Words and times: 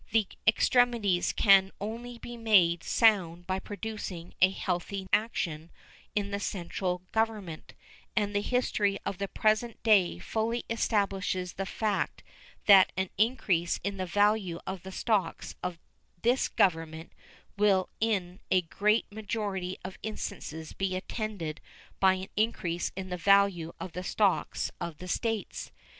The 0.09 0.27
extremities 0.47 1.31
can 1.31 1.71
only 1.79 2.17
be 2.17 2.35
made 2.35 2.83
sound 2.83 3.45
by 3.45 3.59
producing 3.59 4.33
a 4.41 4.49
healthy 4.49 5.05
action 5.13 5.69
in 6.15 6.31
the 6.31 6.39
central 6.39 7.03
Government, 7.11 7.75
and 8.15 8.33
the 8.35 8.41
history 8.41 8.97
of 9.05 9.19
the 9.19 9.27
present 9.27 9.83
day 9.83 10.17
fully 10.17 10.65
establishes 10.71 11.53
the 11.53 11.67
fact 11.67 12.23
that 12.65 12.91
an 12.97 13.11
increase 13.19 13.79
in 13.83 13.97
the 13.97 14.07
value 14.07 14.59
of 14.65 14.81
the 14.81 14.91
stocks 14.91 15.53
of 15.61 15.77
this 16.23 16.47
Government 16.47 17.11
will 17.55 17.87
in 17.99 18.39
a 18.49 18.61
great 18.61 19.05
majority 19.11 19.77
of 19.85 19.99
instances 20.01 20.73
be 20.73 20.95
attended 20.95 21.61
by 21.99 22.15
an 22.15 22.29
increase 22.35 22.91
in 22.95 23.09
the 23.09 23.17
value 23.17 23.71
of 23.79 23.91
the 23.91 24.03
stocks 24.03 24.71
of 24.81 24.97
the 24.97 25.07
States. 25.07 25.71